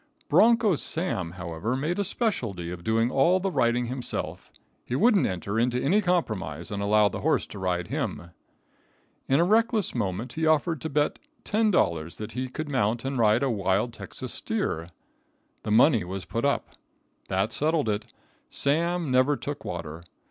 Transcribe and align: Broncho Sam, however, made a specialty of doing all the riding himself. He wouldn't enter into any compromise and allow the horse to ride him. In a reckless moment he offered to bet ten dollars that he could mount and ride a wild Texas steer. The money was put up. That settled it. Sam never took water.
Broncho 0.29 0.75
Sam, 0.77 1.33
however, 1.33 1.75
made 1.75 1.99
a 1.99 2.03
specialty 2.03 2.71
of 2.71 2.83
doing 2.83 3.11
all 3.11 3.39
the 3.39 3.51
riding 3.51 3.85
himself. 3.85 4.51
He 4.83 4.95
wouldn't 4.95 5.27
enter 5.27 5.59
into 5.59 5.79
any 5.79 6.01
compromise 6.01 6.71
and 6.71 6.81
allow 6.81 7.07
the 7.07 7.19
horse 7.19 7.45
to 7.45 7.59
ride 7.59 7.89
him. 7.89 8.31
In 9.29 9.39
a 9.39 9.43
reckless 9.43 9.93
moment 9.93 10.33
he 10.33 10.47
offered 10.47 10.81
to 10.81 10.89
bet 10.89 11.19
ten 11.43 11.69
dollars 11.69 12.17
that 12.17 12.31
he 12.31 12.47
could 12.47 12.67
mount 12.67 13.05
and 13.05 13.15
ride 13.15 13.43
a 13.43 13.51
wild 13.51 13.93
Texas 13.93 14.33
steer. 14.33 14.87
The 15.61 15.69
money 15.69 16.03
was 16.03 16.25
put 16.25 16.45
up. 16.45 16.69
That 17.27 17.53
settled 17.53 17.87
it. 17.87 18.11
Sam 18.49 19.11
never 19.11 19.37
took 19.37 19.63
water. 19.63 20.01